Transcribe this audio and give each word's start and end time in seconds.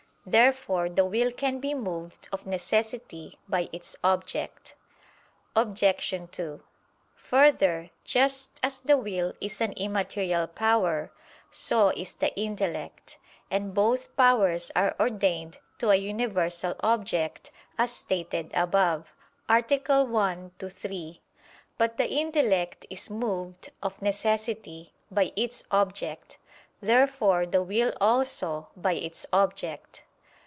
Therefore 0.23 0.87
the 0.87 1.03
will 1.03 1.31
can 1.31 1.59
be 1.59 1.73
moved 1.73 2.29
of 2.31 2.45
necessity 2.45 3.39
by 3.49 3.69
its 3.73 3.95
object. 4.03 4.75
Obj. 5.55 6.13
2: 6.31 6.61
Further, 7.15 7.89
just 8.05 8.59
as 8.61 8.81
the 8.81 8.97
will 8.97 9.33
is 9.41 9.61
an 9.61 9.71
immaterial 9.73 10.45
power, 10.45 11.11
so 11.49 11.89
is 11.89 12.13
the 12.13 12.37
intellect: 12.39 13.17
and 13.49 13.73
both 13.73 14.15
powers 14.15 14.69
are 14.75 14.95
ordained 14.99 15.57
to 15.79 15.89
a 15.89 15.95
universal 15.95 16.75
object, 16.81 17.49
as 17.79 17.89
stated 17.91 18.51
above 18.53 19.11
(A. 19.49 19.65
1, 20.03 20.51
ad 20.61 20.71
3). 20.71 21.19
But 21.79 21.97
the 21.97 22.07
intellect 22.11 22.85
is 22.91 23.09
moved, 23.09 23.71
of 23.81 23.99
necessity, 24.03 24.93
by 25.09 25.31
its 25.35 25.63
object: 25.71 26.37
therefore 26.79 27.47
the 27.47 27.63
will 27.63 27.91
also, 27.99 28.67
by 28.77 28.93
its 28.93 29.25
object. 29.33 30.03